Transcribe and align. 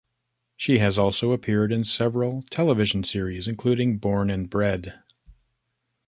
She 0.57 0.79
has 0.79 0.97
also 0.97 1.31
appeared 1.31 1.71
in 1.71 1.83
several 1.83 2.41
television 2.49 3.03
series, 3.03 3.47
including 3.47 3.99
"Born 3.99 4.31
and 4.31 4.49
Bred". 4.49 4.99